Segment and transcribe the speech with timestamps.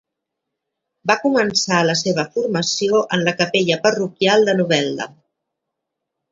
[1.11, 5.11] Va començar la seva formació en la capella parroquial de Novelda.